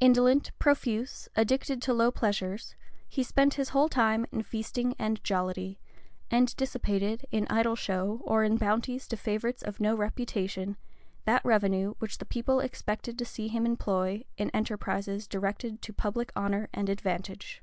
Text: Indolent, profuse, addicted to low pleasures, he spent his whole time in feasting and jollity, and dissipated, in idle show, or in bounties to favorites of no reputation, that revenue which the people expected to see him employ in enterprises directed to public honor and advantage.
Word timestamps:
Indolent, 0.00 0.50
profuse, 0.58 1.30
addicted 1.34 1.80
to 1.80 1.94
low 1.94 2.10
pleasures, 2.10 2.74
he 3.08 3.22
spent 3.22 3.54
his 3.54 3.70
whole 3.70 3.88
time 3.88 4.26
in 4.30 4.42
feasting 4.42 4.94
and 4.98 5.24
jollity, 5.24 5.80
and 6.30 6.54
dissipated, 6.56 7.24
in 7.30 7.46
idle 7.48 7.74
show, 7.74 8.20
or 8.24 8.44
in 8.44 8.58
bounties 8.58 9.08
to 9.08 9.16
favorites 9.16 9.62
of 9.62 9.80
no 9.80 9.96
reputation, 9.96 10.76
that 11.24 11.42
revenue 11.42 11.94
which 12.00 12.18
the 12.18 12.26
people 12.26 12.60
expected 12.60 13.18
to 13.18 13.24
see 13.24 13.48
him 13.48 13.64
employ 13.64 14.24
in 14.36 14.50
enterprises 14.50 15.26
directed 15.26 15.80
to 15.80 15.94
public 15.94 16.32
honor 16.36 16.68
and 16.74 16.90
advantage. 16.90 17.62